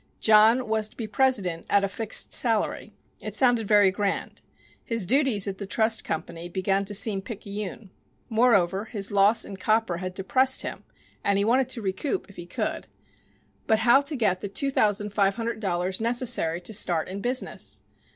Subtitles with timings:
[0.19, 4.41] John was to be president at "a fixed salary." It sounded very grand.
[4.83, 7.91] His duties at the trust company began to seem picayune.
[8.27, 10.83] Moreover, his loss in copper had depressed him
[11.23, 12.87] and he wanted to recoup, if he could.
[13.67, 17.81] But how to get the two thousand five hundred dollars necessary to start in business?